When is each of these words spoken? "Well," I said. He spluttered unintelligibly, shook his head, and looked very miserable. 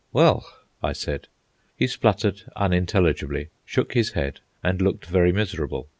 "Well," 0.11 0.43
I 0.81 0.93
said. 0.93 1.27
He 1.77 1.85
spluttered 1.85 2.41
unintelligibly, 2.55 3.49
shook 3.65 3.93
his 3.93 4.13
head, 4.13 4.39
and 4.63 4.81
looked 4.81 5.05
very 5.05 5.31
miserable. 5.31 5.89